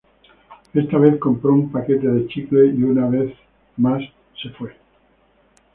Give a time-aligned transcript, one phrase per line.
[0.73, 3.35] Esta vez, compró un paquete de chicles y una vez
[3.77, 4.01] más
[4.41, 4.73] se fue.